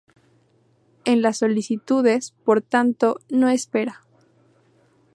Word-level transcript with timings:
En 1.05 1.21
las 1.21 1.37
solicitudes, 1.37 2.33
por 2.43 2.63
tanto, 2.63 3.19
no 3.29 3.49
espera. 3.49 4.01